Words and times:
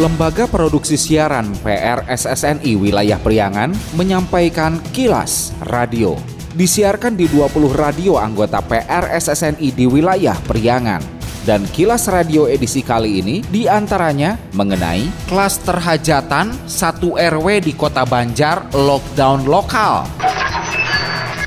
Lembaga 0.00 0.48
Produksi 0.48 0.96
Siaran 0.96 1.52
PRSSNI 1.60 2.72
Wilayah 2.72 3.20
Priangan 3.20 3.68
menyampaikan 4.00 4.80
kilas 4.96 5.52
radio. 5.68 6.16
Disiarkan 6.56 7.20
di 7.20 7.28
20 7.28 7.68
radio 7.76 8.16
anggota 8.16 8.64
PRSSNI 8.64 9.68
di 9.76 9.84
wilayah 9.84 10.40
Priangan. 10.48 11.04
Dan 11.44 11.68
kilas 11.68 12.08
radio 12.08 12.48
edisi 12.48 12.80
kali 12.80 13.20
ini 13.20 13.44
di 13.44 13.68
antaranya 13.68 14.40
mengenai 14.56 15.28
klaster 15.28 15.76
hajatan 15.76 16.56
satu 16.64 17.20
RW 17.20 17.60
di 17.60 17.76
Kota 17.76 18.08
Banjar 18.08 18.72
lockdown 18.72 19.44
lokal. 19.44 20.08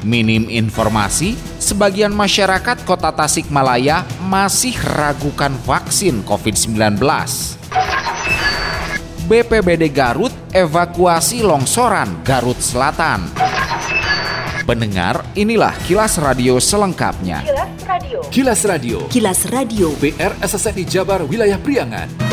Minim 0.05 0.45
informasi, 0.45 1.33
sebagian 1.57 2.13
masyarakat 2.13 2.85
Kota 2.85 3.09
Tasikmalaya 3.09 4.05
masih 4.29 4.77
ragukan 4.77 5.57
vaksin 5.65 6.21
COVID-19. 6.21 7.01
BPBD 9.23 9.87
Garut 9.87 10.36
evakuasi 10.51 11.39
longsoran 11.47 12.23
Garut 12.27 12.59
Selatan. 12.59 13.31
Pendengar, 14.68 15.23
inilah 15.36 15.71
kilas 15.87 16.19
radio 16.19 16.59
selengkapnya. 16.59 17.43
Kilas 17.43 17.71
Radio. 17.87 18.19
Kilas 18.28 18.61
Radio. 18.67 18.97
Kilas 19.07 19.41
Radio. 19.47 19.87
PR 20.00 20.33
SSNI 20.43 20.83
Jabar 20.83 21.23
Wilayah 21.23 21.59
Priangan. 21.59 22.32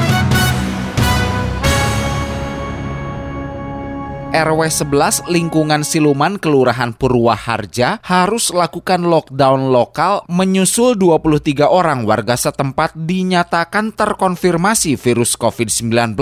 RW 4.30 4.62
11 4.62 5.26
lingkungan 5.26 5.82
Siluman 5.82 6.38
Kelurahan 6.38 6.94
Purwaharja 6.94 7.98
harus 8.06 8.54
lakukan 8.54 9.02
lockdown 9.02 9.74
lokal 9.74 10.22
menyusul 10.30 10.94
23 10.94 11.66
orang 11.66 12.06
warga 12.06 12.38
setempat 12.38 12.94
dinyatakan 12.94 13.90
terkonfirmasi 13.90 14.94
virus 14.94 15.34
COVID-19. 15.34 16.14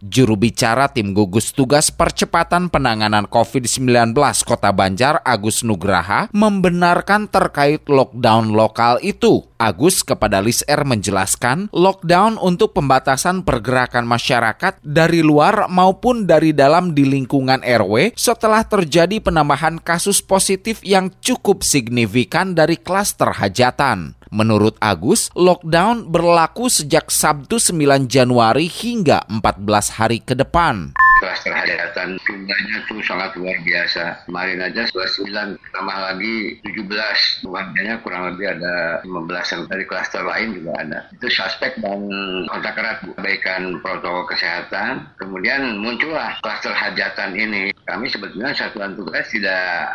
Juru 0.00 0.34
bicara 0.40 0.88
tim 0.88 1.12
gugus 1.12 1.52
tugas 1.52 1.92
percepatan 1.92 2.72
penanganan 2.72 3.28
COVID-19 3.28 4.16
Kota 4.48 4.72
Banjar 4.72 5.20
Agus 5.20 5.60
Nugraha 5.60 6.32
membenarkan 6.32 7.28
terkait 7.28 7.84
lockdown 7.84 8.56
lokal 8.56 8.96
itu. 9.04 9.44
Agus 9.62 10.02
kepada 10.02 10.42
Lis 10.42 10.66
R 10.66 10.82
menjelaskan, 10.82 11.70
lockdown 11.70 12.34
untuk 12.34 12.74
pembatasan 12.74 13.46
pergerakan 13.46 14.10
masyarakat 14.10 14.82
dari 14.82 15.22
luar 15.22 15.70
maupun 15.70 16.26
dari 16.26 16.50
dalam 16.50 16.98
di 16.98 17.06
lingkungan 17.06 17.41
RW 17.48 18.14
setelah 18.14 18.62
terjadi 18.62 19.18
penambahan 19.18 19.82
kasus 19.82 20.22
positif 20.22 20.84
yang 20.86 21.10
cukup 21.18 21.66
signifikan 21.66 22.54
dari 22.54 22.78
klaster 22.78 23.34
hajatan. 23.34 24.14
Menurut 24.32 24.80
Agus, 24.80 25.28
lockdown 25.36 26.08
berlaku 26.08 26.70
sejak 26.70 27.12
Sabtu 27.12 27.60
9 27.60 28.08
Januari 28.08 28.64
hingga 28.64 29.26
14 29.28 29.98
hari 29.98 30.24
ke 30.24 30.32
depan 30.32 30.96
klaster 31.22 31.54
hajatan 31.54 32.18
jumlahnya 32.26 32.76
tuh 32.90 32.98
sangat 33.06 33.38
luar 33.38 33.54
biasa. 33.62 34.26
Kemarin 34.26 34.58
aja 34.58 34.82
29 34.90 35.30
tambah 35.70 35.98
lagi 36.02 36.58
17 36.66 37.46
warganya 37.46 38.02
kurang 38.02 38.34
lebih 38.34 38.58
ada 38.58 38.98
15 39.06 39.70
dari 39.70 39.84
klaster 39.86 40.26
lain 40.26 40.58
juga 40.58 40.72
ada. 40.82 40.98
Itu 41.14 41.30
suspek 41.30 41.78
dan 41.78 42.02
kontak 42.50 42.74
erat 42.74 42.98
perbaikan 43.06 43.78
protokol 43.78 44.26
kesehatan. 44.26 45.06
Kemudian 45.22 45.78
muncullah 45.78 46.42
klaster 46.42 46.74
hajatan 46.74 47.38
ini. 47.38 47.70
Kami 47.86 48.10
sebetulnya 48.10 48.50
satuan 48.50 48.98
tugas 48.98 49.30
tidak 49.30 49.86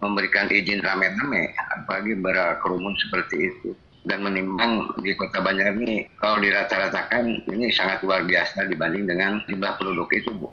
memberikan 0.00 0.48
izin 0.48 0.80
rame-rame, 0.80 1.52
apalagi 1.76 2.16
berkerumun 2.16 2.96
seperti 2.96 3.52
itu 3.52 3.76
dan 4.04 4.24
menimbang 4.24 4.96
di 5.00 5.12
kota 5.16 5.44
Banjar 5.44 5.76
ini 5.76 6.08
kalau 6.16 6.40
dirata-ratakan 6.40 7.48
ini 7.48 7.68
sangat 7.68 8.00
luar 8.04 8.24
biasa 8.24 8.64
dibanding 8.68 9.04
dengan 9.04 9.40
jumlah 9.44 9.72
penduduk 9.76 10.08
itu 10.16 10.32
Bu. 10.32 10.48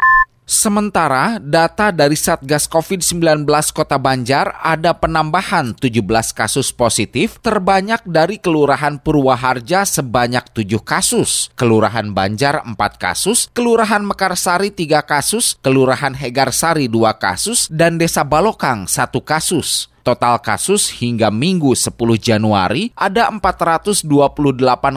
Sementara 0.48 1.44
data 1.44 1.92
dari 1.92 2.16
Satgas 2.16 2.71
COVID-19 2.71 3.44
Kota 3.76 3.99
Banjar 3.99 4.55
ada 4.64 4.95
penambahan 4.95 5.76
17 5.76 5.99
kasus 6.32 6.71
positif 6.71 7.36
terbanyak 7.44 7.99
dari 8.08 8.39
Kelurahan 8.39 8.95
Purwaharja 8.95 9.83
sebanyak 9.83 10.48
7 10.55 10.80
kasus, 10.88 11.52
Kelurahan 11.60 12.16
Banjar 12.16 12.64
4 12.64 12.80
kasus, 12.95 13.52
Kelurahan 13.52 14.08
Mekarsari 14.08 14.71
3 14.71 15.04
kasus, 15.04 15.60
Kelurahan 15.60 16.16
Hegarsari 16.16 16.88
2 16.88 16.95
kasus, 17.20 17.67
dan 17.67 18.00
Desa 18.00 18.23
Balokang 18.23 18.88
1 18.88 19.20
kasus. 19.27 19.92
Total 20.08 20.40
kasus 20.40 20.88
hingga 21.04 21.28
Minggu 21.28 21.76
10 21.76 21.92
Januari 22.16 22.95
ada 22.95 23.28
428 23.28 24.08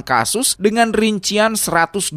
kasus 0.06 0.54
dengan 0.54 0.94
rincian 0.94 1.58
124 1.58 2.14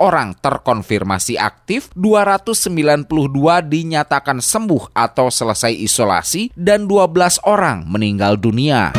orang 0.00 0.32
terkonfirmasi 0.40 1.36
aktif, 1.36 1.92
292 1.92 3.04
dinyatakan 3.68 4.40
sembuh 4.40 4.96
atau 4.96 5.28
selesai 5.28 5.76
isolasi, 5.76 6.56
dan 6.56 6.88
12 6.88 7.36
orang 7.44 7.84
meninggal 7.84 8.40
dunia. 8.40 8.96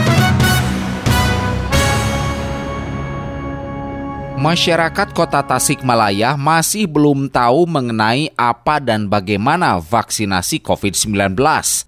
Masyarakat 4.37 5.17
Kota 5.17 5.41
Tasikmalaya 5.41 6.37
masih 6.37 6.85
belum 6.85 7.25
tahu 7.25 7.65
mengenai 7.65 8.29
apa 8.37 8.77
dan 8.77 9.09
bagaimana 9.09 9.81
vaksinasi 9.81 10.61
COVID-19. 10.61 11.33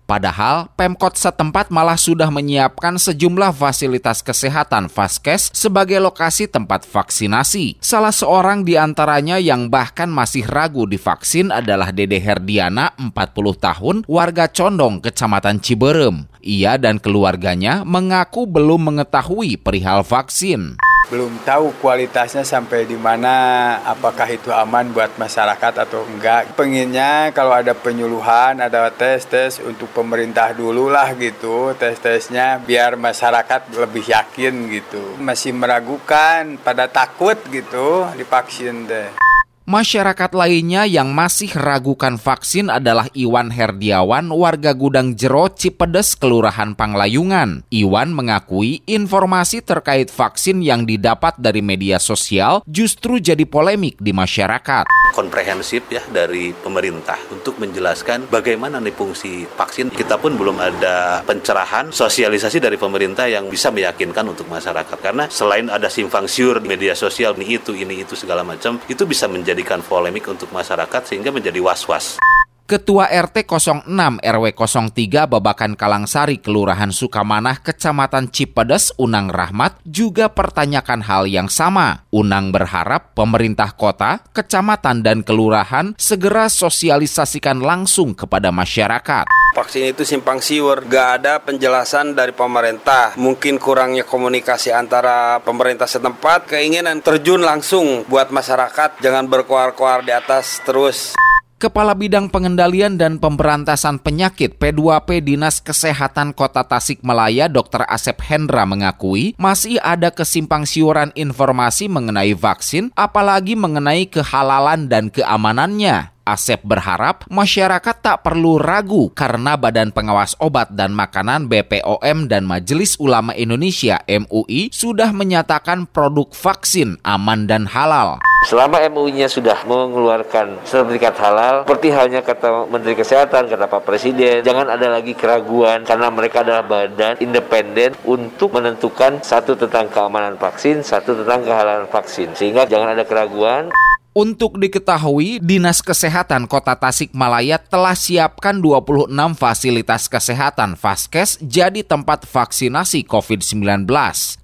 Padahal 0.09 0.65
Pemkot 0.73 1.13
setempat 1.13 1.69
malah 1.69 1.93
sudah 1.93 2.33
menyiapkan 2.33 2.97
sejumlah 2.97 3.53
fasilitas 3.53 4.25
kesehatan 4.25 4.89
Vaskes 4.89 5.53
sebagai 5.53 6.01
lokasi 6.01 6.49
tempat 6.49 6.89
vaksinasi. 6.89 7.77
Salah 7.85 8.09
seorang 8.09 8.65
di 8.65 8.81
antaranya 8.81 9.37
yang 9.37 9.69
bahkan 9.69 10.09
masih 10.09 10.41
ragu 10.49 10.89
divaksin 10.89 11.53
adalah 11.53 11.93
Dede 11.93 12.17
Herdiana, 12.17 12.97
40 12.97 13.13
tahun, 13.61 13.95
warga 14.09 14.49
Condong, 14.49 15.05
Kecamatan 15.05 15.61
Ciberem. 15.61 16.25
Ia 16.41 16.81
dan 16.81 16.97
keluarganya 16.97 17.85
mengaku 17.85 18.49
belum 18.49 18.89
mengetahui 18.89 19.61
perihal 19.61 20.01
vaksin 20.01 20.88
belum 21.07 21.41
tahu 21.47 21.79
kualitasnya 21.79 22.43
sampai 22.43 22.83
di 22.83 22.99
mana, 22.99 23.79
apakah 23.87 24.27
itu 24.27 24.51
aman 24.51 24.91
buat 24.91 25.15
masyarakat 25.15 25.87
atau 25.87 26.03
enggak. 26.05 26.53
Pengennya 26.59 27.31
kalau 27.31 27.55
ada 27.55 27.71
penyuluhan, 27.71 28.59
ada 28.59 28.91
tes-tes 28.91 29.63
untuk 29.63 29.89
pemerintah 29.95 30.51
dulu 30.51 30.91
lah 30.91 31.15
gitu, 31.15 31.71
tes-tesnya 31.79 32.59
biar 32.59 32.99
masyarakat 32.99 33.73
lebih 33.79 34.05
yakin 34.05 34.67
gitu. 34.69 35.17
Masih 35.17 35.55
meragukan, 35.55 36.59
pada 36.61 36.85
takut 36.91 37.39
gitu 37.49 38.05
divaksin 38.19 38.85
deh. 38.85 39.28
Masyarakat 39.69 40.33
lainnya 40.33 40.89
yang 40.89 41.13
masih 41.13 41.53
ragukan 41.53 42.17
vaksin 42.17 42.73
adalah 42.73 43.05
Iwan 43.13 43.53
Herdiawan, 43.53 44.25
warga 44.33 44.73
Gudang 44.73 45.13
Jero 45.13 45.45
Cipedes, 45.45 46.17
Kelurahan 46.17 46.73
Panglayungan. 46.73 47.61
Iwan 47.69 48.09
mengakui 48.09 48.81
informasi 48.89 49.61
terkait 49.61 50.09
vaksin 50.09 50.65
yang 50.65 50.89
didapat 50.89 51.37
dari 51.37 51.61
media 51.61 52.01
sosial 52.01 52.65
justru 52.65 53.21
jadi 53.21 53.45
polemik 53.45 54.01
di 54.01 54.09
masyarakat. 54.09 54.89
Komprehensif 55.13 55.85
ya 55.93 56.01
dari 56.09 56.49
pemerintah 56.49 57.21
untuk 57.29 57.61
menjelaskan 57.61 58.25
bagaimana 58.25 58.81
nih 58.81 58.97
fungsi 58.97 59.45
vaksin. 59.53 59.93
Kita 59.93 60.17
pun 60.17 60.33
belum 60.33 60.57
ada 60.57 61.21
pencerahan 61.21 61.93
sosialisasi 61.93 62.57
dari 62.57 62.81
pemerintah 62.81 63.29
yang 63.29 63.45
bisa 63.45 63.69
meyakinkan 63.69 64.33
untuk 64.33 64.49
masyarakat. 64.49 64.97
Karena 64.97 65.29
selain 65.29 65.69
ada 65.69 65.93
simpang 65.93 66.25
siur 66.25 66.57
media 66.57 66.97
sosial 66.97 67.37
ini 67.37 67.61
itu, 67.61 67.77
ini 67.77 68.01
itu 68.01 68.17
segala 68.17 68.41
macam, 68.41 68.81
itu 68.89 69.05
bisa 69.05 69.29
menjadi 69.29 69.58
menjadikan 69.59 69.83
polemik 69.83 70.23
untuk 70.31 70.55
masyarakat 70.55 71.03
sehingga 71.03 71.35
menjadi 71.35 71.59
was-was. 71.59 72.28
Ketua 72.69 73.09
RT 73.09 73.49
06 73.49 73.89
RW 74.21 74.45
03 74.53 75.25
Babakan 75.25 75.73
Kalangsari 75.73 76.37
Kelurahan 76.37 76.93
Sukamanah 76.93 77.65
Kecamatan 77.65 78.29
Cipedes 78.29 78.93
Unang 79.01 79.33
Rahmat 79.33 79.81
juga 79.81 80.29
pertanyakan 80.29 81.01
hal 81.01 81.25
yang 81.25 81.49
sama. 81.49 82.05
Unang 82.13 82.53
berharap 82.53 83.17
pemerintah 83.17 83.73
kota, 83.73 84.21
kecamatan 84.37 85.01
dan 85.01 85.25
kelurahan 85.25 85.97
segera 85.97 86.45
sosialisasikan 86.45 87.57
langsung 87.57 88.13
kepada 88.13 88.53
masyarakat. 88.53 89.25
Vaksin 89.57 89.89
itu 89.89 90.05
simpang 90.05 90.37
siur, 90.37 90.85
gak 90.85 91.25
ada 91.25 91.41
penjelasan 91.41 92.13
dari 92.13 92.37
pemerintah. 92.37 93.17
Mungkin 93.17 93.57
kurangnya 93.57 94.05
komunikasi 94.05 94.69
antara 94.69 95.41
pemerintah 95.41 95.89
setempat, 95.89 96.45
keinginan 96.45 97.01
terjun 97.01 97.41
langsung 97.41 98.05
buat 98.05 98.29
masyarakat, 98.29 99.01
jangan 99.01 99.25
berkuar-kuar 99.25 100.05
di 100.05 100.13
atas 100.13 100.61
terus. 100.69 101.17
Kepala 101.59 101.91
Bidang 101.91 102.31
Pengendalian 102.31 102.95
dan 102.95 103.19
Pemberantasan 103.19 103.99
Penyakit 103.99 104.55
P2P 104.63 105.19
Dinas 105.19 105.59
Kesehatan 105.59 106.31
Kota 106.31 106.63
Tasikmalaya 106.63 107.51
Dr. 107.51 107.83
Asep 107.83 108.15
Hendra 108.23 108.63
mengakui 108.63 109.35
masih 109.35 109.75
ada 109.83 110.07
kesimpang 110.07 110.63
siuran 110.63 111.11
informasi 111.19 111.91
mengenai 111.91 112.31
vaksin 112.31 112.95
apalagi 112.95 113.59
mengenai 113.59 114.07
kehalalan 114.07 114.87
dan 114.87 115.11
keamanannya. 115.11 116.15
Asep 116.27 116.61
berharap 116.61 117.25
masyarakat 117.27 117.95
tak 117.99 118.21
perlu 118.21 118.61
ragu 118.61 119.09
karena 119.11 119.57
Badan 119.57 119.89
Pengawas 119.89 120.37
Obat 120.37 120.71
dan 120.75 120.93
Makanan 120.93 121.49
BPOM 121.49 122.29
dan 122.29 122.45
Majelis 122.45 122.95
Ulama 123.01 123.33
Indonesia 123.33 123.97
MUI 124.05 124.69
sudah 124.69 125.09
menyatakan 125.09 125.89
produk 125.89 126.29
vaksin 126.29 127.01
aman 127.01 127.49
dan 127.49 127.65
halal. 127.65 128.21
Selama 128.47 128.79
MUI-nya 128.87 129.27
sudah 129.27 129.67
mengeluarkan 129.67 130.63
sertifikat 130.63 131.11
halal, 131.19 131.67
seperti 131.67 131.91
halnya 131.91 132.23
kata 132.23 132.71
Menteri 132.71 132.95
Kesehatan, 132.95 133.51
kata 133.51 133.67
Pak 133.67 133.83
Presiden, 133.83 134.39
jangan 134.47 134.71
ada 134.71 134.87
lagi 134.87 135.11
keraguan 135.11 135.83
karena 135.83 136.07
mereka 136.07 136.47
adalah 136.47 136.63
badan 136.63 137.19
independen 137.19 137.91
untuk 138.07 138.55
menentukan 138.55 139.19
satu 139.19 139.59
tentang 139.59 139.91
keamanan 139.91 140.39
vaksin, 140.39 140.79
satu 140.87 141.19
tentang 141.19 141.43
kehalalan 141.43 141.91
vaksin. 141.91 142.31
Sehingga 142.31 142.63
jangan 142.63 142.95
ada 142.95 143.03
keraguan. 143.03 143.67
Untuk 144.09 144.57
diketahui, 144.57 145.37
Dinas 145.37 145.85
Kesehatan 145.85 146.49
Kota 146.49 146.73
Tasikmalaya 146.73 147.61
telah 147.61 147.93
siapkan 147.93 148.57
26 148.57 149.05
fasilitas 149.37 150.09
kesehatan 150.09 150.73
Vaskes 150.73 151.37
jadi 151.45 151.85
tempat 151.85 152.25
vaksinasi 152.25 153.05
COVID-19. 153.05 153.85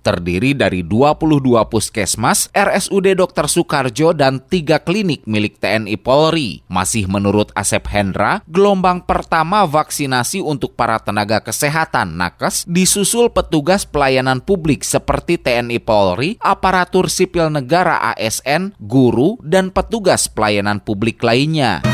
Terdiri 0.05 0.53
dari 0.53 0.85
22 0.85 1.65
puskesmas, 1.65 2.53
RSUD 2.53 3.17
Dr. 3.17 3.49
Soekarjo, 3.49 4.13
dan 4.13 4.37
tiga 4.37 4.77
klinik 4.77 5.25
milik 5.25 5.57
TNI 5.57 5.97
Polri. 5.97 6.61
Masih 6.69 7.09
menurut 7.09 7.49
Asep 7.57 7.89
Hendra, 7.89 8.45
gelombang 8.45 9.01
pertama 9.01 9.65
vaksinasi 9.65 10.45
untuk 10.45 10.77
para 10.77 11.01
tenaga 11.01 11.41
kesehatan 11.41 12.13
nakes 12.13 12.69
disusul 12.69 13.33
petugas 13.33 13.81
pelayanan 13.81 14.45
publik 14.45 14.85
seperti 14.85 15.41
TNI 15.41 15.81
Polri, 15.81 16.37
aparatur 16.37 17.09
sipil 17.09 17.49
negara 17.49 18.13
ASN, 18.13 18.77
guru, 18.77 19.41
dan 19.55 19.64
petugas 19.71 20.25
pelayanan 20.27 20.81
publik 20.81 21.21
lainnya. 21.21 21.85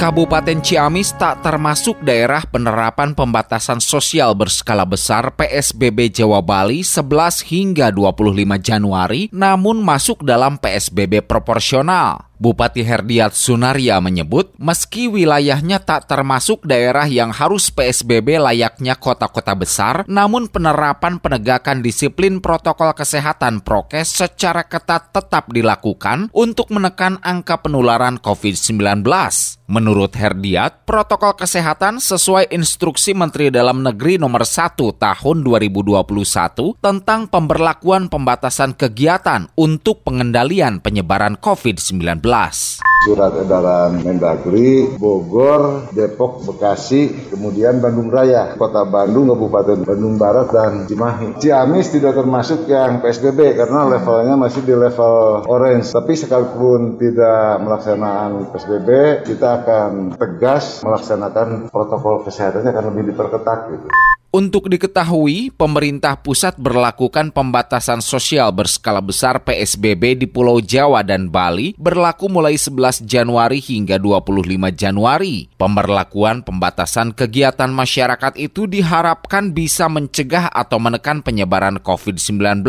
Kabupaten 0.00 0.64
Ciamis 0.64 1.12
tak 1.12 1.44
termasuk 1.44 2.00
daerah 2.00 2.40
penerapan 2.48 3.12
pembatasan 3.12 3.84
sosial 3.84 4.32
berskala 4.32 4.88
besar 4.88 5.36
PSBB 5.36 6.08
Jawa 6.08 6.40
Bali 6.40 6.80
11 6.80 7.44
hingga 7.44 7.92
25 7.92 8.24
Januari 8.64 9.28
namun 9.28 9.84
masuk 9.84 10.24
dalam 10.24 10.56
PSBB 10.56 11.20
proporsional. 11.28 12.29
Bupati 12.40 12.80
Herdiat 12.80 13.36
Sunaria 13.36 14.00
menyebut, 14.00 14.56
meski 14.56 15.12
wilayahnya 15.12 15.76
tak 15.84 16.08
termasuk 16.08 16.64
daerah 16.64 17.04
yang 17.04 17.36
harus 17.36 17.68
PSBB 17.68 18.40
layaknya 18.40 18.96
kota-kota 18.96 19.52
besar, 19.52 20.08
namun 20.08 20.48
penerapan 20.48 21.20
penegakan 21.20 21.84
disiplin 21.84 22.40
protokol 22.40 22.96
kesehatan 22.96 23.60
prokes 23.60 24.16
secara 24.16 24.64
ketat 24.64 25.12
tetap 25.12 25.52
dilakukan 25.52 26.32
untuk 26.32 26.72
menekan 26.72 27.20
angka 27.20 27.60
penularan 27.60 28.16
COVID-19. 28.16 29.04
Menurut 29.70 30.16
Herdiat, 30.16 30.88
protokol 30.88 31.36
kesehatan 31.36 32.00
sesuai 32.00 32.50
instruksi 32.56 33.12
Menteri 33.12 33.54
Dalam 33.54 33.84
Negeri 33.84 34.16
nomor 34.16 34.48
1 34.48 34.80
tahun 34.80 35.36
2021 35.44 36.02
tentang 36.80 37.28
pemberlakuan 37.30 38.10
pembatasan 38.10 38.74
kegiatan 38.74 39.46
untuk 39.60 40.02
pengendalian 40.08 40.80
penyebaran 40.82 41.38
COVID-19. 41.38 42.29
Surat 43.02 43.34
edaran 43.42 44.06
Mendagri, 44.06 44.86
Bogor, 44.94 45.90
Depok, 45.90 46.46
Bekasi, 46.46 47.26
kemudian 47.26 47.82
Bandung 47.82 48.06
Raya, 48.06 48.54
Kota 48.54 48.86
Bandung, 48.86 49.34
Kabupaten 49.34 49.82
Bandung 49.82 50.14
Barat, 50.14 50.46
dan 50.54 50.72
Cimahi. 50.86 51.42
Ciamis 51.42 51.90
tidak 51.90 52.14
termasuk 52.14 52.70
yang 52.70 53.02
PSBB 53.02 53.58
karena 53.58 53.90
levelnya 53.90 54.38
masih 54.38 54.62
di 54.62 54.78
level 54.78 55.42
orange. 55.50 55.90
Tapi 55.90 56.12
sekalipun 56.14 57.02
tidak 57.02 57.66
melaksanakan 57.66 58.52
PSBB, 58.54 58.88
kita 59.26 59.66
akan 59.66 60.14
tegas 60.14 60.86
melaksanakan 60.86 61.66
protokol 61.66 62.22
kesehatannya 62.22 62.70
akan 62.70 62.84
lebih 62.94 63.10
diperketat 63.10 63.58
gitu. 63.74 63.88
Untuk 64.30 64.70
diketahui, 64.70 65.50
pemerintah 65.50 66.14
pusat 66.14 66.54
berlakukan 66.54 67.34
pembatasan 67.34 67.98
sosial 67.98 68.54
berskala 68.54 69.02
besar 69.02 69.42
PSBB 69.42 70.22
di 70.22 70.30
Pulau 70.30 70.62
Jawa 70.62 71.02
dan 71.02 71.34
Bali 71.34 71.74
berlaku 71.74 72.30
mulai 72.30 72.54
11 72.54 73.10
Januari 73.10 73.58
hingga 73.58 73.98
25 73.98 74.70
Januari. 74.70 75.50
Pemberlakuan 75.58 76.46
pembatasan 76.46 77.10
kegiatan 77.10 77.74
masyarakat 77.74 78.38
itu 78.38 78.70
diharapkan 78.70 79.50
bisa 79.50 79.90
mencegah 79.90 80.46
atau 80.46 80.78
menekan 80.78 81.26
penyebaran 81.26 81.82
COVID-19. 81.82 82.62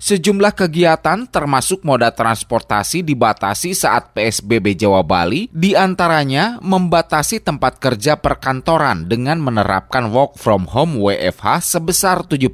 Sejumlah 0.00 0.56
kegiatan 0.56 1.28
termasuk 1.28 1.84
moda 1.84 2.16
transportasi 2.16 3.04
dibatasi 3.04 3.76
saat 3.76 4.16
PSBB 4.16 4.72
Jawa 4.72 5.04
Bali, 5.04 5.52
di 5.52 5.76
antaranya 5.76 6.56
membatasi 6.64 7.44
tempat 7.44 7.76
kerja 7.76 8.16
perkantoran 8.16 9.04
dengan 9.04 9.36
menerapkan 9.44 10.08
work 10.08 10.40
from 10.40 10.64
home 10.64 10.93
WFH 10.98 11.78
sebesar 11.78 12.26
75 12.26 12.50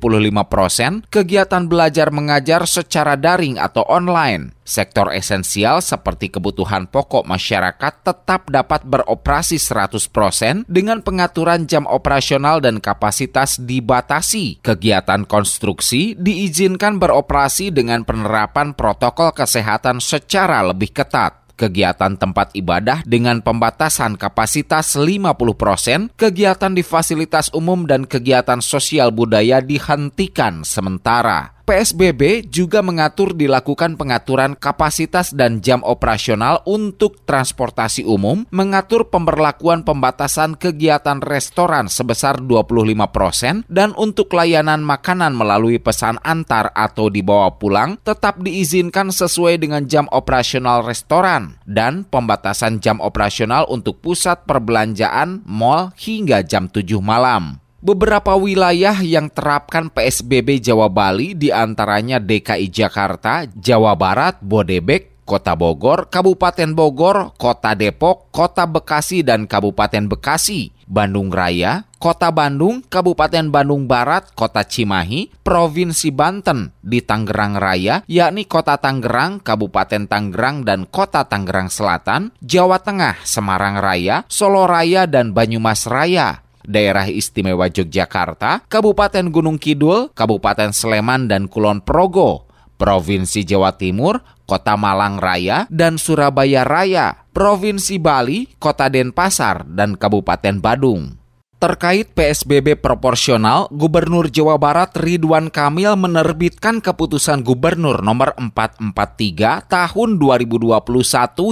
persen, 0.47 1.03
kegiatan 1.09 1.67
belajar 1.67 2.13
mengajar 2.13 2.65
secara 2.69 3.17
daring 3.17 3.57
atau 3.57 3.85
online. 3.89 4.55
Sektor 4.71 5.11
esensial 5.11 5.83
seperti 5.83 6.31
kebutuhan 6.31 6.87
pokok 6.87 7.27
masyarakat 7.27 8.07
tetap 8.07 8.47
dapat 8.47 8.87
beroperasi 8.87 9.59
100% 9.59 10.71
dengan 10.71 11.03
pengaturan 11.03 11.67
jam 11.67 11.91
operasional 11.91 12.63
dan 12.63 12.79
kapasitas 12.79 13.59
dibatasi. 13.59 14.63
Kegiatan 14.63 15.27
konstruksi 15.27 16.15
diizinkan 16.15 17.03
beroperasi 17.03 17.75
dengan 17.75 18.07
penerapan 18.07 18.71
protokol 18.79 19.35
kesehatan 19.35 19.99
secara 19.99 20.63
lebih 20.63 20.95
ketat 20.95 21.40
kegiatan 21.61 22.17
tempat 22.17 22.57
ibadah 22.57 23.05
dengan 23.05 23.45
pembatasan 23.45 24.17
kapasitas 24.17 24.97
50%, 24.97 26.17
kegiatan 26.17 26.73
di 26.73 26.81
fasilitas 26.81 27.53
umum 27.53 27.85
dan 27.85 28.09
kegiatan 28.09 28.65
sosial 28.65 29.13
budaya 29.13 29.61
dihentikan 29.61 30.65
sementara. 30.65 31.60
PSBB 31.71 32.51
juga 32.51 32.83
mengatur 32.83 33.31
dilakukan 33.31 33.95
pengaturan 33.95 34.59
kapasitas 34.59 35.31
dan 35.31 35.63
jam 35.63 35.87
operasional 35.87 36.67
untuk 36.67 37.23
transportasi 37.23 38.03
umum, 38.03 38.43
mengatur 38.51 39.07
pemberlakuan 39.07 39.87
pembatasan 39.87 40.59
kegiatan 40.59 41.23
restoran 41.23 41.87
sebesar 41.87 42.43
25 42.43 42.91
persen, 43.15 43.63
dan 43.71 43.95
untuk 43.95 44.35
layanan 44.35 44.83
makanan 44.83 45.31
melalui 45.31 45.79
pesan 45.79 46.19
antar 46.27 46.75
atau 46.75 47.07
dibawa 47.07 47.55
pulang 47.55 48.03
tetap 48.03 48.43
diizinkan 48.43 49.15
sesuai 49.15 49.63
dengan 49.63 49.87
jam 49.87 50.11
operasional 50.11 50.83
restoran, 50.83 51.55
dan 51.71 52.03
pembatasan 52.03 52.83
jam 52.83 52.99
operasional 52.99 53.71
untuk 53.71 54.03
pusat 54.03 54.43
perbelanjaan, 54.43 55.47
mall 55.47 55.95
hingga 55.95 56.43
jam 56.43 56.67
7 56.67 56.99
malam. 56.99 57.63
Beberapa 57.81 58.37
wilayah 58.37 58.93
yang 59.01 59.33
terapkan 59.33 59.89
PSBB 59.89 60.61
Jawa 60.61 60.93
Bali 60.93 61.33
di 61.33 61.49
antaranya 61.49 62.21
DKI 62.21 62.69
Jakarta, 62.69 63.49
Jawa 63.57 63.97
Barat, 63.97 64.37
Bodebek, 64.45 65.25
Kota 65.25 65.57
Bogor, 65.57 66.13
Kabupaten 66.13 66.77
Bogor, 66.77 67.33
Kota 67.41 67.73
Depok, 67.73 68.29
Kota 68.29 68.69
Bekasi, 68.69 69.25
dan 69.25 69.49
Kabupaten 69.49 70.13
Bekasi, 70.13 70.77
Bandung 70.85 71.33
Raya, 71.33 71.89
Kota 71.97 72.29
Bandung, 72.29 72.85
Kabupaten 72.85 73.49
Bandung 73.49 73.89
Barat, 73.89 74.29
Kota 74.37 74.61
Cimahi, 74.61 75.33
Provinsi 75.41 76.13
Banten, 76.13 76.77
di 76.85 77.01
Tangerang 77.01 77.57
Raya, 77.57 78.05
yakni 78.05 78.45
Kota 78.45 78.77
Tangerang, 78.77 79.41
Kabupaten 79.41 80.05
Tangerang, 80.05 80.69
dan 80.69 80.85
Kota 80.85 81.25
Tangerang 81.25 81.73
Selatan, 81.73 82.37
Jawa 82.45 82.77
Tengah, 82.83 83.25
Semarang 83.25 83.81
Raya, 83.81 84.29
Solo 84.29 84.69
Raya, 84.69 85.09
dan 85.09 85.33
Banyumas 85.33 85.89
Raya, 85.89 86.50
Daerah 86.65 87.09
Istimewa 87.09 87.69
Yogyakarta, 87.69 88.65
Kabupaten 88.67 89.29
Gunung 89.29 89.61
Kidul, 89.61 90.13
Kabupaten 90.17 90.73
Sleman 90.73 91.29
dan 91.29 91.47
Kulon 91.47 91.85
Progo, 91.85 92.49
Provinsi 92.81 93.45
Jawa 93.45 93.77
Timur, 93.77 94.25
Kota 94.49 94.75
Malang 94.75 95.21
Raya, 95.21 95.69
dan 95.69 96.01
Surabaya 96.01 96.65
Raya, 96.65 97.29
Provinsi 97.37 98.01
Bali, 98.01 98.49
Kota 98.57 98.89
Denpasar, 98.89 99.69
dan 99.69 100.01
Kabupaten 100.01 100.59
Badung. 100.59 101.20
Terkait 101.61 102.09
PSBB 102.17 102.81
proporsional, 102.81 103.69
Gubernur 103.69 104.33
Jawa 104.33 104.57
Barat 104.57 104.97
Ridwan 104.97 105.53
Kamil 105.53 105.93
menerbitkan 105.93 106.81
keputusan 106.81 107.45
Gubernur 107.45 108.01
nomor 108.01 108.33
443 108.41 109.69
tahun 109.69 110.17
2021 110.17 110.81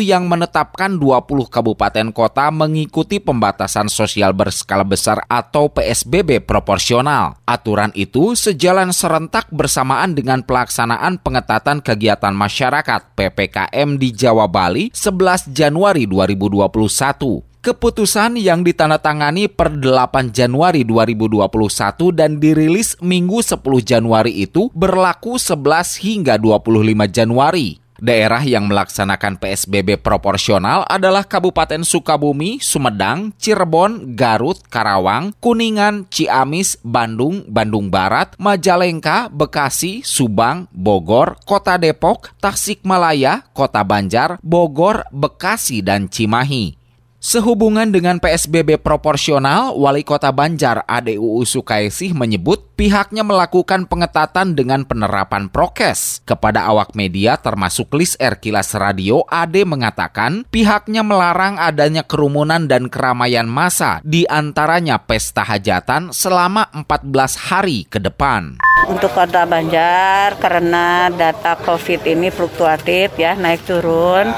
yang 0.00 0.24
menetapkan 0.24 0.96
20 0.96 1.52
kabupaten 1.52 2.08
kota 2.16 2.48
mengikuti 2.48 3.20
pembatasan 3.20 3.92
sosial 3.92 4.32
berskala 4.32 4.88
besar 4.88 5.28
atau 5.28 5.68
PSBB 5.68 6.40
proporsional. 6.40 7.36
Aturan 7.44 7.92
itu 7.92 8.32
sejalan 8.32 8.96
serentak 8.96 9.52
bersamaan 9.52 10.16
dengan 10.16 10.40
pelaksanaan 10.40 11.20
pengetatan 11.20 11.84
kegiatan 11.84 12.32
masyarakat 12.32 13.12
PPKM 13.12 14.00
di 14.00 14.08
Jawa 14.16 14.48
Bali 14.48 14.88
11 14.88 15.52
Januari 15.52 16.08
2021. 16.08 17.47
Keputusan 17.68 18.40
yang 18.40 18.64
ditandatangani 18.64 19.44
per 19.52 19.76
8 19.76 20.32
Januari 20.32 20.88
2021 20.88 22.16
dan 22.16 22.40
dirilis 22.40 22.96
Minggu 23.04 23.44
10 23.44 23.60
Januari 23.84 24.40
itu 24.40 24.72
berlaku 24.72 25.36
11 25.36 26.00
hingga 26.00 26.40
25 26.40 26.64
Januari. 27.12 27.76
Daerah 28.00 28.40
yang 28.40 28.72
melaksanakan 28.72 29.36
PSBB 29.36 30.00
proporsional 30.00 30.88
adalah 30.88 31.28
Kabupaten 31.28 31.84
Sukabumi, 31.84 32.56
Sumedang, 32.56 33.36
Cirebon, 33.36 34.16
Garut, 34.16 34.64
Karawang, 34.72 35.36
Kuningan, 35.36 36.08
Ciamis, 36.08 36.80
Bandung, 36.80 37.44
Bandung 37.52 37.92
Barat, 37.92 38.32
Majalengka, 38.40 39.28
Bekasi, 39.28 40.00
Subang, 40.08 40.72
Bogor, 40.72 41.36
Kota 41.44 41.76
Depok, 41.76 42.32
Tasikmalaya, 42.40 43.44
Kota 43.52 43.84
Banjar, 43.84 44.40
Bogor, 44.40 45.04
Bekasi, 45.12 45.84
dan 45.84 46.08
Cimahi. 46.08 46.77
Sehubungan 47.18 47.90
dengan 47.90 48.22
PSBB 48.22 48.78
proporsional, 48.78 49.74
Wali 49.74 50.06
Kota 50.06 50.30
Banjar 50.30 50.86
ADUU 50.86 51.42
Sukaisih 51.42 52.14
menyebut 52.14 52.67
pihaknya 52.78 53.26
melakukan 53.26 53.90
pengetatan 53.90 54.54
dengan 54.54 54.86
penerapan 54.86 55.50
prokes. 55.50 56.22
Kepada 56.22 56.70
awak 56.70 56.94
media 56.94 57.34
termasuk 57.34 57.90
Lis 57.98 58.14
R 58.22 58.38
Kilas 58.38 58.70
Radio, 58.78 59.26
AD 59.26 59.66
mengatakan 59.66 60.46
pihaknya 60.46 61.02
melarang 61.02 61.58
adanya 61.58 62.06
kerumunan 62.06 62.70
dan 62.70 62.86
keramaian 62.86 63.50
massa 63.50 63.98
di 64.06 64.22
antaranya 64.30 65.02
pesta 65.02 65.42
hajatan 65.42 66.14
selama 66.14 66.70
14 66.70 67.50
hari 67.50 67.90
ke 67.90 67.98
depan. 67.98 68.62
Untuk 68.86 69.10
kota 69.10 69.42
Banjar 69.42 70.38
karena 70.38 71.10
data 71.10 71.58
COVID 71.58 72.06
ini 72.06 72.30
fluktuatif 72.30 73.18
ya 73.18 73.34
naik 73.34 73.66
turun 73.66 74.30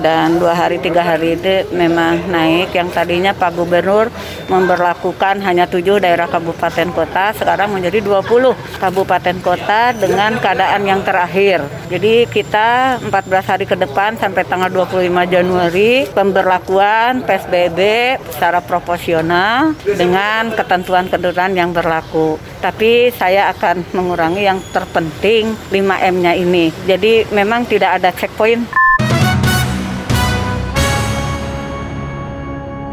dan 0.00 0.40
dua 0.40 0.56
hari 0.56 0.80
tiga 0.80 1.04
hari 1.04 1.36
itu 1.36 1.68
memang 1.76 2.24
naik 2.32 2.72
yang 2.72 2.88
tadinya 2.88 3.36
Pak 3.36 3.52
Gubernur 3.52 4.08
memperlakukan 4.48 5.44
hanya 5.44 5.68
tujuh 5.68 6.00
daerah 6.00 6.26
kabupaten 6.26 6.88
kota 6.96 7.36
sekarang 7.36 7.76
menjadi 7.82 7.98
20 8.06 8.78
kabupaten 8.78 9.36
kota 9.42 9.90
dengan 9.98 10.38
keadaan 10.38 10.86
yang 10.86 11.02
terakhir. 11.02 11.66
Jadi 11.90 12.30
kita 12.30 13.02
14 13.02 13.10
hari 13.50 13.66
ke 13.66 13.74
depan 13.74 14.14
sampai 14.14 14.46
tanggal 14.46 14.70
25 14.70 15.02
Januari 15.26 16.06
pemberlakuan 16.14 17.26
PSBB 17.26 17.80
secara 18.30 18.62
proporsional 18.62 19.74
dengan 19.82 20.54
ketentuan-ketentuan 20.54 21.58
yang 21.58 21.74
berlaku. 21.74 22.38
Tapi 22.62 23.10
saya 23.18 23.50
akan 23.50 23.82
mengurangi 23.90 24.46
yang 24.46 24.62
terpenting 24.70 25.58
5M-nya 25.74 26.38
ini. 26.38 26.70
Jadi 26.86 27.26
memang 27.34 27.66
tidak 27.66 27.98
ada 27.98 28.14
checkpoint. 28.14 28.81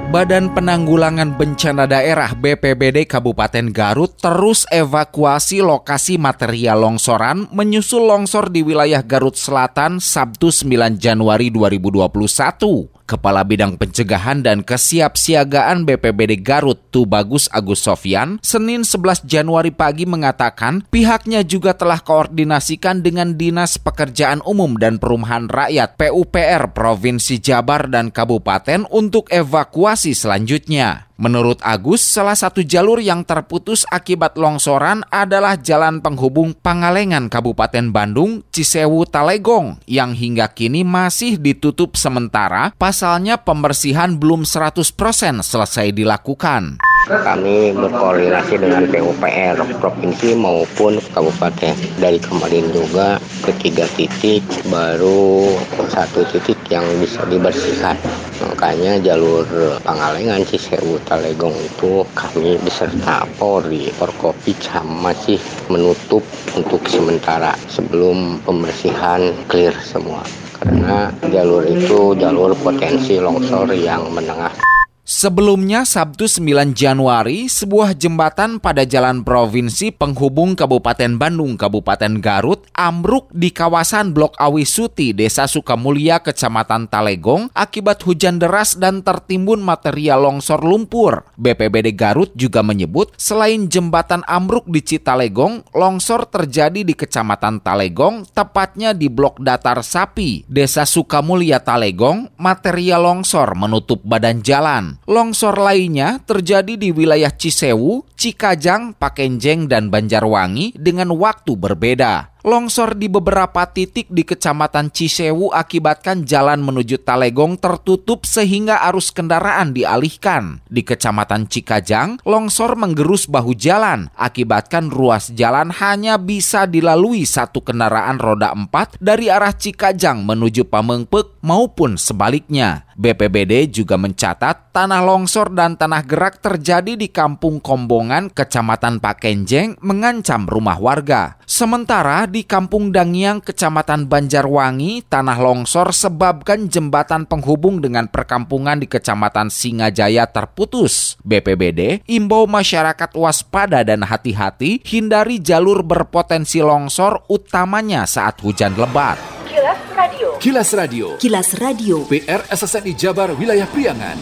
Badan 0.10 0.50
Penanggulangan 0.58 1.38
Bencana 1.38 1.86
Daerah 1.86 2.34
BPBD 2.34 3.06
Kabupaten 3.06 3.70
Garut 3.70 4.18
terus 4.18 4.66
evakuasi 4.74 5.62
lokasi 5.62 6.18
material 6.18 6.82
longsoran 6.82 7.46
menyusul 7.54 8.10
longsor 8.10 8.50
di 8.50 8.66
wilayah 8.66 9.06
Garut 9.06 9.38
Selatan 9.38 10.02
Sabtu 10.02 10.50
9 10.50 10.98
Januari 10.98 11.54
2021. 11.54 12.99
Kepala 13.10 13.42
Bidang 13.42 13.82
Pencegahan 13.82 14.46
dan 14.46 14.62
Kesiapsiagaan 14.62 15.90
BPBD 15.90 16.38
Garut 16.46 16.78
Tubagus 16.94 17.50
Agus 17.50 17.82
Sofyan, 17.82 18.38
Senin 18.46 18.86
11 18.86 19.26
Januari 19.26 19.74
pagi 19.74 20.06
mengatakan 20.06 20.86
pihaknya 20.94 21.42
juga 21.42 21.74
telah 21.74 22.06
koordinasikan 22.06 23.02
dengan 23.02 23.34
Dinas 23.34 23.82
Pekerjaan 23.82 24.46
Umum 24.46 24.78
dan 24.78 25.02
Perumahan 25.02 25.50
Rakyat 25.50 25.98
PUPR 25.98 26.78
Provinsi 26.78 27.42
Jabar 27.42 27.90
dan 27.90 28.14
Kabupaten 28.14 28.86
untuk 28.94 29.26
evakuasi 29.34 30.14
selanjutnya. 30.14 31.09
Menurut 31.20 31.60
Agus, 31.68 32.00
salah 32.00 32.32
satu 32.32 32.64
jalur 32.64 33.04
yang 33.04 33.28
terputus 33.28 33.84
akibat 33.92 34.40
longsoran 34.40 35.04
adalah 35.12 35.60
jalan 35.60 36.00
penghubung 36.00 36.56
Pangalengan 36.56 37.28
Kabupaten 37.28 37.92
Bandung, 37.92 38.48
Cisewu 38.56 39.04
Talegong, 39.04 39.84
yang 39.84 40.16
hingga 40.16 40.48
kini 40.48 40.88
masih 40.88 41.36
ditutup 41.36 42.00
sementara, 42.00 42.72
pasalnya 42.80 43.36
pembersihan 43.36 44.16
belum 44.16 44.48
100% 44.48 45.44
selesai 45.44 45.92
dilakukan. 45.92 46.80
Kami 47.10 47.74
berkoordinasi 47.74 48.62
dengan 48.62 48.86
PUPR 48.86 49.58
provinsi 49.82 50.38
maupun 50.38 51.02
kabupaten. 51.10 51.74
Dari 51.98 52.22
kemarin 52.22 52.70
juga 52.70 53.18
ketiga 53.44 53.90
titik 53.98 54.46
baru 54.70 55.58
satu 55.90 56.22
titik 56.30 56.59
yang 56.70 56.86
bisa 57.02 57.26
dibersihkan. 57.26 57.98
Makanya 58.40 59.02
jalur 59.02 59.46
Pangalengan 59.84 60.46
Cisewu 60.46 61.02
Talegong 61.04 61.58
itu 61.58 62.06
kami 62.16 62.56
beserta 62.62 63.26
Polri, 63.36 63.90
Forkopimda 63.98 64.86
masih 64.86 65.42
menutup 65.68 66.24
untuk 66.56 66.86
sementara 66.88 67.58
sebelum 67.68 68.40
pembersihan 68.46 69.34
clear 69.52 69.76
semua 69.82 70.24
karena 70.60 71.08
jalur 71.32 71.64
itu 71.64 72.14
jalur 72.20 72.52
potensi 72.60 73.16
longsor 73.16 73.72
yang 73.72 74.12
menengah. 74.12 74.69
Sebelumnya 75.10 75.90
Sabtu 75.90 76.30
9 76.30 76.78
Januari, 76.78 77.50
sebuah 77.50 77.98
jembatan 77.98 78.62
pada 78.62 78.86
jalan 78.86 79.26
provinsi 79.26 79.90
penghubung 79.90 80.54
Kabupaten 80.54 81.18
Bandung, 81.18 81.58
Kabupaten 81.58 82.22
Garut, 82.22 82.70
ambruk 82.78 83.26
di 83.34 83.50
kawasan 83.50 84.14
Blok 84.14 84.38
Awi 84.38 84.70
Suti, 84.70 85.18
Desa 85.18 85.50
Sukamulya, 85.50 86.22
Kecamatan 86.22 86.86
Talegong, 86.94 87.50
akibat 87.58 88.06
hujan 88.06 88.38
deras 88.38 88.78
dan 88.78 89.02
tertimbun 89.02 89.66
material 89.66 90.30
longsor 90.30 90.62
lumpur. 90.62 91.26
BPBD 91.42 91.98
Garut 91.98 92.30
juga 92.38 92.62
menyebut, 92.62 93.10
selain 93.18 93.66
jembatan 93.66 94.22
ambruk 94.30 94.70
di 94.70 94.86
Citalegong, 94.86 95.74
longsor 95.74 96.30
terjadi 96.30 96.86
di 96.86 96.94
Kecamatan 96.94 97.66
Talegong, 97.66 98.30
tepatnya 98.30 98.94
di 98.94 99.10
Blok 99.10 99.42
Datar 99.42 99.82
Sapi, 99.82 100.46
Desa 100.46 100.86
Sukamulya 100.86 101.66
Talegong, 101.66 102.38
material 102.38 103.10
longsor 103.10 103.58
menutup 103.58 104.06
badan 104.06 104.46
jalan. 104.46 104.99
Longsor 105.08 105.56
lainnya 105.58 106.20
terjadi 106.22 106.76
di 106.76 106.90
wilayah 106.92 107.32
Cisewu, 107.34 108.06
Cikajang, 108.18 108.98
Pakenjeng, 108.98 109.70
dan 109.70 109.88
Banjarwangi 109.88 110.76
dengan 110.76 111.16
waktu 111.16 111.56
berbeda. 111.56 112.39
Longsor 112.40 112.96
di 112.96 113.12
beberapa 113.12 113.68
titik 113.68 114.08
di 114.08 114.24
Kecamatan 114.24 114.96
Cisewu 114.96 115.52
akibatkan 115.52 116.24
jalan 116.24 116.64
menuju 116.64 117.04
Talegong 117.04 117.60
tertutup 117.60 118.24
sehingga 118.24 118.80
arus 118.88 119.12
kendaraan 119.12 119.76
dialihkan. 119.76 120.64
Di 120.72 120.88
Kecamatan 120.88 121.52
Cikajang, 121.52 122.24
longsor 122.24 122.80
menggerus 122.80 123.28
bahu 123.28 123.52
jalan, 123.60 124.08
akibatkan 124.16 124.88
ruas 124.88 125.36
jalan 125.36 125.68
hanya 125.84 126.16
bisa 126.16 126.64
dilalui 126.64 127.28
satu 127.28 127.60
kendaraan 127.60 128.16
roda 128.24 128.56
empat 128.56 128.96
dari 129.04 129.28
arah 129.28 129.52
Cikajang 129.52 130.24
menuju 130.24 130.64
Pamengpek 130.64 131.44
maupun 131.44 132.00
sebaliknya. 132.00 132.88
BPBD 133.00 133.72
juga 133.72 133.96
mencatat 133.96 134.76
tanah 134.76 135.00
longsor 135.00 135.56
dan 135.56 135.80
tanah 135.80 136.04
gerak 136.04 136.44
terjadi 136.44 137.00
di 137.00 137.08
Kampung 137.08 137.64
Kombongan, 137.64 138.28
Kecamatan 138.28 139.00
Pakenjeng, 139.00 139.80
mengancam 139.80 140.44
rumah 140.44 140.76
warga. 140.76 141.39
Sementara 141.50 142.30
di 142.30 142.46
Kampung 142.46 142.94
Dangiang, 142.94 143.42
Kecamatan 143.42 144.06
Banjarwangi, 144.06 145.02
tanah 145.10 145.42
longsor 145.42 145.90
sebabkan 145.98 146.70
jembatan 146.70 147.26
penghubung 147.26 147.82
dengan 147.82 148.06
perkampungan 148.06 148.78
di 148.78 148.86
Kecamatan 148.86 149.50
Singajaya 149.50 150.30
terputus. 150.30 151.18
BPBD 151.26 152.06
imbau 152.06 152.46
masyarakat 152.46 153.18
waspada 153.18 153.82
dan 153.82 154.06
hati-hati 154.06 154.86
hindari 154.86 155.42
jalur 155.42 155.82
berpotensi 155.82 156.62
longsor 156.62 157.26
utamanya 157.34 158.06
saat 158.06 158.38
hujan 158.46 158.78
lebat. 158.78 159.18
Kilas 159.50 159.82
Radio. 159.98 160.30
Kilas 160.38 160.70
Radio. 160.78 161.06
Kilas 161.18 161.50
Radio. 161.58 161.96
PR 162.06 162.46
SSNI 162.46 162.94
Jabar 162.94 163.34
Wilayah 163.34 163.66
Priangan. 163.74 164.18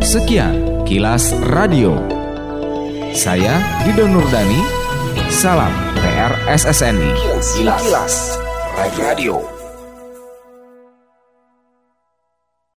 Sekian 0.00 0.80
Kilas 0.88 1.36
Radio. 1.52 1.92
Saya 3.12 3.60
Dido 3.84 4.08
Nurdani. 4.08 4.83
Salam 5.34 5.74
PR 5.98 6.30
SSNI. 6.46 7.10
Kilas, 7.18 7.82
Kilas. 7.82 8.14
Radio. 8.94 9.53